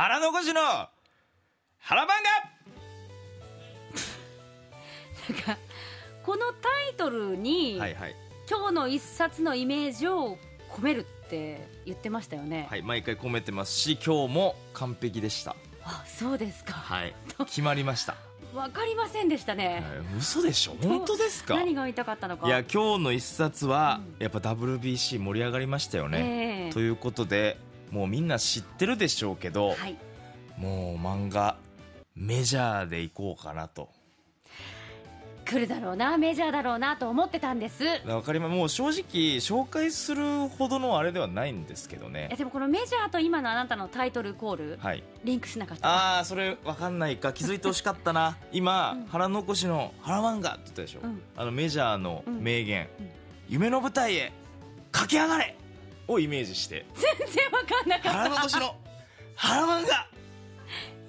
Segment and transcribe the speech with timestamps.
[0.00, 0.60] 腹残しの
[1.80, 2.14] 腹漫な
[5.34, 5.58] んか
[6.22, 8.14] このタイトルに、画はいはい。
[8.48, 10.38] 今日の一冊のイメージを
[10.70, 15.56] 込めるって言ってましたよね、はい毎回込めてますし今日も完璧でした。
[15.82, 16.74] あそうですか。
[16.74, 17.12] はい。
[17.46, 18.14] 決まりました、
[18.54, 20.76] わかりませんでしたね、はい嘘でしょ？
[20.80, 21.56] 本当ですか？
[21.56, 22.46] 何が言いたかったのか。
[22.46, 26.72] いや今日の一冊はやっぱ WBC 盛り上がりましたよね、ええ。
[26.72, 27.58] ということで
[27.90, 29.96] もうみんな知ってるでしょうけど、はい。
[30.56, 31.56] もう漫画
[32.14, 33.90] メジャーでいこうかなと。
[35.48, 37.82] 来るだろうなメジャーだろうなと思ってたんです。
[37.82, 45.02] いわかりまもう正直紹介するほどのあれではないんですけどやねでもこのメジャーと今のあなたのタイトルコール、はい。
[45.24, 45.88] リンクしなかった。
[45.88, 47.32] ああそれわかんないか。
[47.32, 48.36] 気づいてほしかったな。
[48.52, 51.22] 今、腹残しの腹漫画って言ったでしょ、うん。
[51.34, 53.12] あのメジャーの名言、うんうん。
[53.48, 54.32] 夢の舞台へ
[54.92, 55.56] 駆け上がれ
[56.08, 56.84] をイメージして。
[56.94, 58.74] 全然わかんなか腹残しの。
[59.36, 59.82] 腹漫画。
[59.82, 59.86] っ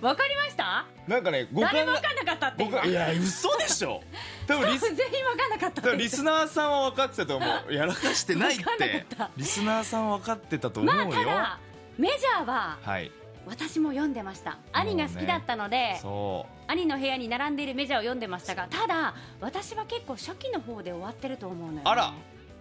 [0.00, 0.86] たわかりました？
[1.08, 4.02] なんかね五誰もわかんなかったっていや嘘でしょ。
[4.46, 7.72] 多分リス全員わかんなかった多分リスナーさんは分かってたと思う。
[7.72, 9.30] やらかしてないっ分かんなかてった。
[9.36, 11.58] リスナーさんは分かってたと思うまよ、あただ
[11.96, 13.10] メジャーははい。
[13.46, 14.58] 私も読んでました。
[14.72, 22.06] 兄が好きだったので、そ兄の部屋に並んでいるメジャーを読んでましたがただ私は結構初期の方で終わってると思うのよ、ね、あら。
[22.06, 22.12] う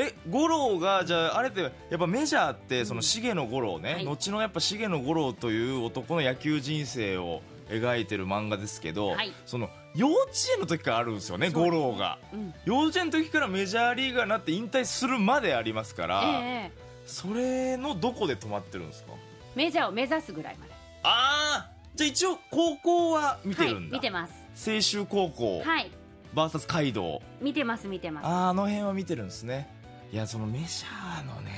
[0.00, 4.04] え五郎がじゃああれってやっぱメジャーってその重野五郎ね、はい。
[4.04, 9.32] 後のやっぱ重野五郎という男の野球人生を描いてる漫画ですけど、はい。
[9.44, 12.18] その幼稚園の時からあるんですよね五郎が。
[12.32, 12.54] うん。
[12.64, 19.12] 幼稚園の時からメジャーリーガーになって引退するまでありますから、ええそれのどこで止まってるんですか？
[19.56, 20.72] メジャーを目指すぐらいまで。
[21.02, 24.70] ああじゃあ一応高校は見てるんだ、はい、見てます。
[24.70, 25.90] 青州高校はい。
[26.34, 27.22] VS 街道。
[27.40, 28.26] 見てます見てます。
[28.26, 29.68] あーあの辺は見てるんですね
[30.12, 31.52] いやそのメジャーのね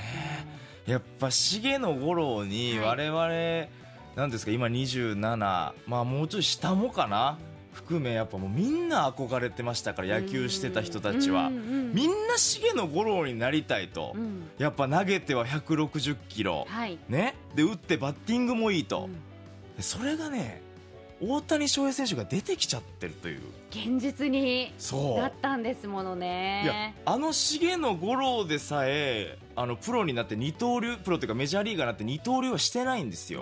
[0.85, 3.69] やっぱ重野五郎には我々、
[4.15, 7.37] なんですか今27まあもうちょい下もかな？
[7.71, 11.49] 含めやっぱもうみんな憧れてましたから野球してた人たちは。
[11.49, 14.49] みんな重野五郎になりたいと、うん。
[14.57, 16.99] やっぱ投げては160キロ、はい。
[17.07, 17.35] ね？
[17.55, 19.13] で打ってバッティングもいいと、うん。
[19.77, 20.61] でそれがね
[21.23, 23.41] 大谷翔平選手が出てきちゃってるという。
[23.69, 25.17] 現実にそう。
[25.21, 33.41] だったんですものいやねあの重野五郎でさえあのプロになって二刀流プロというかメジャーリーガーになって二刀流はしてないんですよ。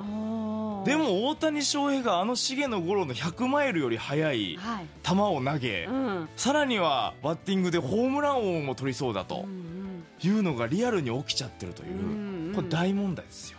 [0.85, 4.85] でも大谷翔平があの重野五郎の100マイルより速いはい。
[5.03, 6.29] 球を投げ、うん。
[6.35, 10.03] さらにはバッティングでホームラン王も取りそうだとうんうん。
[10.21, 12.55] いうのがリアルに起きちゃってるという、うんうん。
[12.55, 13.57] これ大問題ですよ。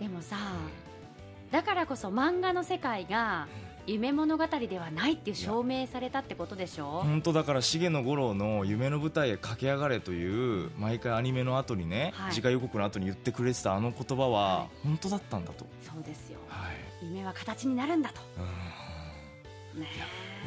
[0.00, 0.36] でもさ
[1.56, 3.48] だからこそ漫画の世界が
[3.86, 7.00] 夢物語ではないっていう証明されたってことでしょ？
[7.02, 12.32] 本当だから重野五郎の「夢の舞台へ駆け上がれ」という毎回アニメの後にね、はい。
[12.34, 14.68] 次回予告の後に言ってくれてたあの言葉は、はい。
[14.84, 16.40] 本当だったんだと、そうですよ。
[16.46, 17.06] はい。
[17.06, 18.20] 夢は形になるんだと。
[19.74, 19.80] うん。
[19.80, 19.88] ね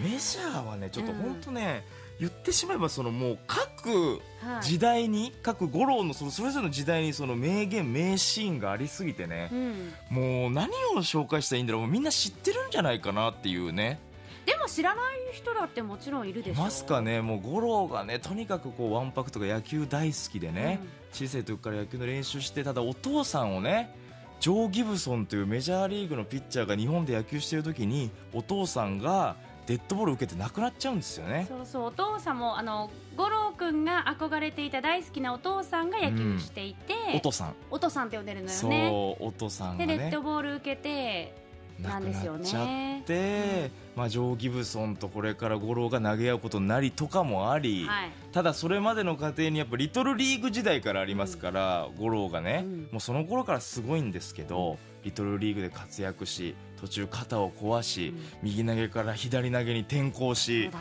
[0.03, 1.17] メジャーはねちょっとうん。
[1.17, 1.83] 本当ね、
[2.19, 4.63] 言ってしまえばそのもう各はい。
[4.63, 13.99] 時代に、各五郎のそのそれぞれの時代にその名言名シーンがありすぎてねう、ん、もう何を紹介したらいいんだろうもうみんな知ってるんじゃないかなっていうね。
[14.45, 16.61] でも知らない人だってもちろんいるでしょ。
[16.61, 20.79] いますかねもう五郎がねとにかくこうわんぱくとか野球大好きでね、
[21.11, 23.93] 小さい時から野球の練習してただお父さんをね
[24.39, 29.35] ジョー・ギブソンというメジャーリーグのピッチャーが日本で野球してる時にお父さんが
[29.69, 31.45] デッドボール受けて亡くなっちゃうんですよね。
[31.47, 31.83] そうそう。
[31.83, 37.53] お父さんもあの五郎君が憧れていた大好きなお父さんが野球していて、お父さん。
[37.69, 39.95] お父さんって呼んでるのよそうねお父さんがね。
[39.95, 41.35] でレッドボール受けて
[41.79, 48.11] なんですよなっちゃねって、まあ、ジョー・ギブソンとこれから五郎が投げ合うことになりとかもあり、はい。
[48.31, 52.79] ただそれまでの過程にやっぱリトルリーグ時代からありますから、五郎がね、うん。
[52.93, 58.19] もうその頃からすごいんですけど、リトルリーグで活躍し途中肩を壊し、うん。
[58.43, 60.71] 右投げから左投げに転向そしね。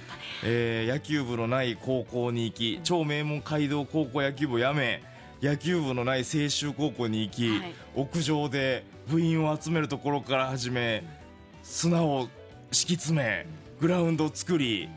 [0.44, 5.02] えー野球部のない高校に行き超名門街道高校野球部を辞め
[5.42, 7.74] 野球部のない青州高校に行き、はい。
[7.96, 11.02] 屋上で部員を集めるところから始め
[11.64, 12.28] 砂を
[12.70, 13.46] 敷き詰め
[13.80, 14.88] グラウンドを作り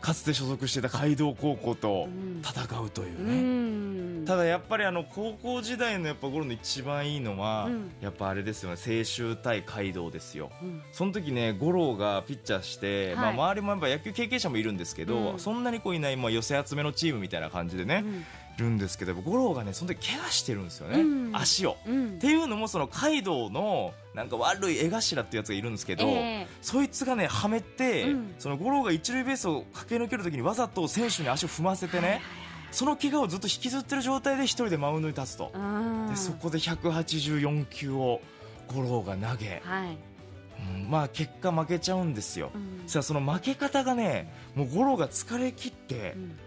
[0.00, 2.40] かつて所属していた街道高校とうん。
[2.40, 4.24] 戦うといううね、ん。
[4.24, 7.90] ただやっぱりあの高校時代のやっぱ頃の一番いいのは、うん。
[8.00, 8.76] やっぱあれですよね。
[8.76, 10.52] 青州対街道ですよ。
[10.62, 10.82] うん。
[10.92, 13.16] その時ね五郎がピッチャーして、はい。
[13.16, 15.38] まあ、周りもやっぱ野球経験者もいるんですけど、うん。
[15.40, 18.04] そんなにこういない、まあ、寄せ集めのチームみたいな感じでね、
[18.58, 21.30] るんですけど五郎がねその時怪我してるんですよね、うん。
[21.34, 21.76] 足を。
[21.86, 22.06] うん。
[22.06, 26.10] っていうのもその街道のなんか悪い江頭ってやつがいるんですけど、え
[26.42, 26.46] え。
[26.60, 28.34] そいつがねはめて、うん。
[28.38, 32.20] その五郎が一塁ベースを駆け抜けるときにわざと選手に足を踏ませてね、
[32.70, 36.08] その怪我をずっと引きずってる状態で一人でマウンドに立つと、うん。
[36.08, 38.20] でそこで184球を
[38.74, 39.96] 五郎が投げ、はい、
[40.82, 42.88] うんまあ結果負けちゃうんですよ、うん。
[42.88, 46.38] さあその負け方がねもう五郎が疲れ切って、うん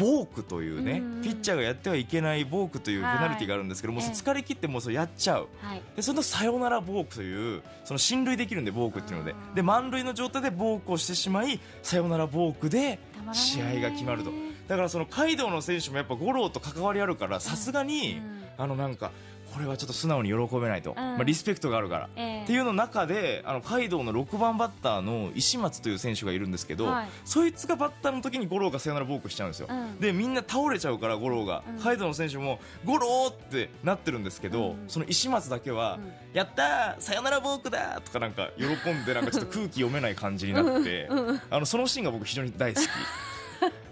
[0.00, 1.22] ボークというね、うん。
[1.22, 3.20] ピッチャーがやってはいけないボークというペはい。
[3.20, 5.48] ナルティがあるんですけども、ええ疲れ切ってもうそれやっちゃう。
[5.60, 5.82] はい。
[5.94, 12.98] でそのサヨナラボークというその進塁できるんでボークっていうのでで満塁の状態でボークをしてしまいサヨナラボークで
[13.32, 14.30] 試合が決まると。
[14.68, 18.40] だからそのカイドウの選手もやっぱ五郎と関わりあるからさすがに、うん。
[18.58, 19.10] あのなんか
[19.52, 22.08] これはちょっと素直に喜べないと、まあ、リスペクトがあるから。
[22.16, 22.44] ええ。
[22.44, 27.08] っていうの中であのカイドウの6番バッターの石松という選手がいるんですけど、はい。
[27.24, 29.98] そいつがバッターの時に五郎がサヨナラボークしちゃうんですよ、うん。
[29.98, 31.82] でみんな倒れちゃうから五郎が、うん。
[31.82, 34.84] カイドウの選手も五郎ってなってるんですけど、うん。
[34.88, 36.12] その石松だけは、うん。
[36.32, 41.08] やったーサヨナラボークだーとかなんか喜んでなんかちょっと空気読めない感じになって、
[41.50, 42.84] あのそのシーンが僕非常に大好き。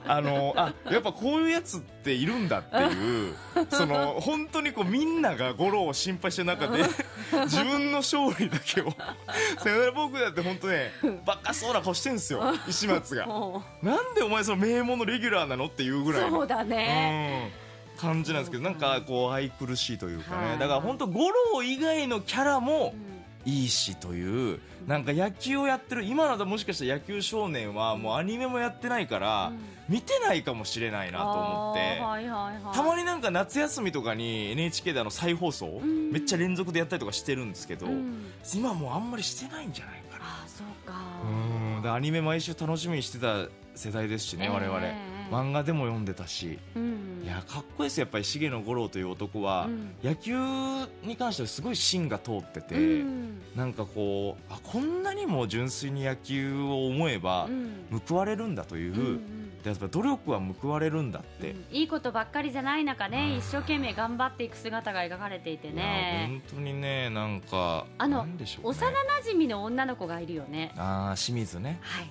[0.09, 3.35] あのあやっぱこういうやつっているんだっていう
[3.71, 6.83] その本当にこうみんなが五郎を心配してる中で
[7.45, 8.91] 自分の勝利だけを
[9.59, 10.93] サヨナラボークだって本当ね
[11.27, 13.27] バカそうな顔してるんですよ石松が。
[13.29, 17.69] もなんでお前その名門のレギュラーなのっていううぐらいのそうだね、うん
[17.99, 20.59] 感じなんですけどなんかこう愛くるしいというかね、はい。
[20.61, 23.18] だから本当五郎以外のキャラもうん
[23.49, 29.59] いいしというなんか野球をやってる今のだもしかしたら野球少年はもうアニメもやってないからうん。
[29.89, 36.11] 見てないかもしれないなと思ってあーはいはいはい、たまになんか夏休みとかに NHK であの再放送ん。
[36.13, 38.27] めっちゃ連続でやったりとかしてるんですけどうん。
[38.55, 40.25] 今もうあんまりしてないんじゃないかな。
[40.47, 40.95] そうか。
[41.83, 41.91] うん。
[41.91, 44.51] アニメ毎週楽しみにしてた世代ですしね、ええ。
[44.51, 44.79] 我々。
[44.83, 46.59] ええ漫画でも読んでたし。
[46.75, 47.23] うん。
[47.25, 48.05] いやかっこいいですよ。
[48.05, 49.95] やっぱり重野五郎という男は、うん。
[50.03, 50.35] 野球
[51.03, 53.41] に関してはすごい芯が通ってて、うん。
[53.55, 57.87] なんかこうあこんなにも純粋に野球を思えばうん。
[58.07, 59.21] 報われるんだという、
[59.65, 61.77] やっぱ努力は報われるんだって、うん。
[61.77, 63.39] いいことばっかりじゃない中ねうん。
[63.39, 66.41] 一生懸命頑張っていく姿が描かれていてね。
[66.47, 68.47] 本当にねなんかあのね。
[68.63, 70.73] 幼なじみの女の子がいるよね。
[70.77, 71.79] あー清水ね。
[71.83, 72.11] はい。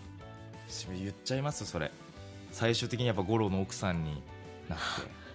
[0.67, 1.65] 清水言っちゃいます？
[1.65, 1.91] それ
[2.57, 4.23] 最終的にやっぱ五郎の奥さんに
[4.67, 4.79] なっ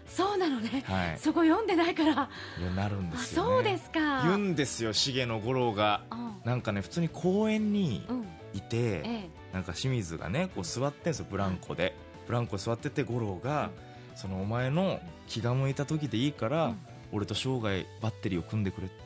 [0.08, 0.68] そうなのね。
[0.68, 1.18] てはい。
[1.18, 2.10] そこ読んでないから。
[2.10, 2.28] いや
[2.74, 4.22] なるんであすよ、ね、そうですか。
[4.24, 6.02] 言うんですよ重野五郎が。
[6.10, 6.34] うん。
[6.44, 8.26] なんかね普通に公園にうん。
[8.54, 9.30] いて、ええ。
[9.54, 11.94] なんか清水がねこう座ってんですよブランコで。
[12.26, 13.70] ブランコ座ってて五郎が、
[14.16, 16.78] そのお前の気が向いた時でいいから、うん。
[17.12, 18.96] 俺と生涯バッテリーを組んでくれって。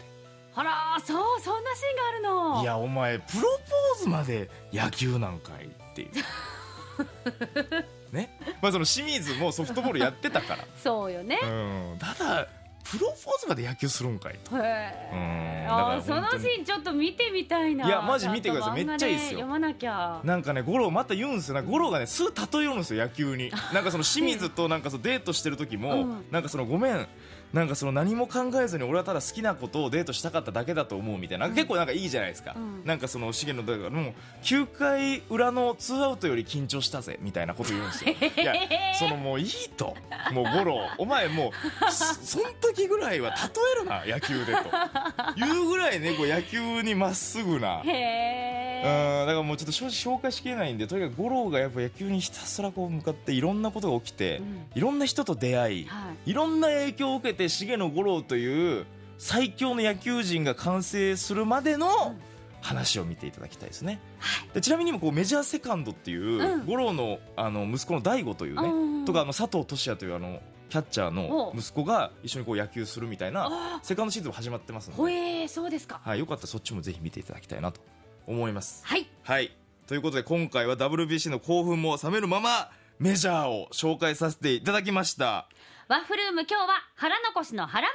[0.55, 2.23] あらそうそんなシーンがある
[2.57, 2.63] の。
[2.63, 6.09] いやお前プロポーズまで野球なんかいっていう
[8.13, 8.39] ね。
[8.63, 10.65] まあその清水もソフトボールやってたから。
[10.83, 11.39] そうよね。
[11.43, 11.99] うん。
[11.99, 12.47] ただ
[12.91, 14.57] プロポーズまで野球するんかいと。
[14.57, 17.85] へあーそのシーンちょっと見てみたいな。
[17.85, 18.85] いいやマジ見てください。
[18.85, 19.31] めっちゃいいっすよ。
[19.31, 20.21] 読まなきゃ。
[20.23, 21.63] なんかね五郎また言うんですよ。
[21.65, 23.51] 五郎がねすぐ例えるんですよ野球に。
[23.73, 26.27] なんかその清水となんかそのデートしてる時も、うん。
[26.31, 27.09] なんかそのごめん
[27.57, 31.55] なんかその何も考えずに俺はただ好きなことをデートしたかっただけだと思うみたいな、うん。
[31.55, 32.83] 結構なんかいいじゃないですか、うん。
[32.85, 38.13] なんかその重野だからもう9回裏のツーアウトより緊張したぜみたいなこと言うんですよ。
[38.37, 38.55] いや
[38.99, 39.97] そのもういいと。
[40.33, 41.51] もう五郎お前も
[41.89, 43.37] うそそん時ぐらいは例
[43.81, 45.41] えるな野球でと。
[45.41, 54.67] いうぐらいねこう野球にまっすぐなへうんえだからもうちょっと正直紹介しきれないんでとにかく五郎がやっぱ野球にひたすらこう向かっていろんなことが起きて、うん。
[54.75, 56.31] いろんな人と出会い、はい。
[56.31, 58.87] いろんな影響を受けて重野五郎という
[59.19, 62.21] 最強の野球人が完成するまでのうん。
[62.63, 64.49] 話を見ていただきたいですね、はい。
[64.55, 66.67] でちなみにもこうメジャーセカンドっていう、うん。
[66.67, 71.55] 五郎のあの息子の大悟というね、うんとかあの佐藤俊也というあのキャッチャーのお。
[71.55, 73.47] 息子が一緒にこう野球するみたいな
[73.77, 76.01] あセカンドシーズンも始まってますのほで、えーそうですか。
[76.03, 77.81] はい、よかったらそっちもぜひ見ていただきたいなと
[78.27, 79.51] 思いますはいはい。
[79.87, 85.49] ということで今回は WBC の興奮も冷めるままメジャーを紹介させていただきました。
[85.89, 87.91] ワッフルーム今日は腹残しの腹漫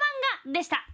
[0.46, 0.88] 画でした